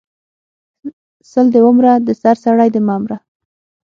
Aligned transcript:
سل 1.31 1.45
دی 1.53 1.61
ومره 1.65 1.91
د 2.07 2.09
سر 2.21 2.35
سړی 2.45 2.69
د 2.75 2.77
مه 2.87 2.95
مره 3.01 3.17